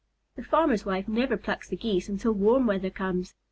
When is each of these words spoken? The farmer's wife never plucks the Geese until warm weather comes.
The 0.35 0.41
farmer's 0.43 0.83
wife 0.83 1.07
never 1.07 1.37
plucks 1.37 1.69
the 1.69 1.75
Geese 1.77 2.09
until 2.09 2.31
warm 2.31 2.65
weather 2.65 2.89
comes. 2.89 3.35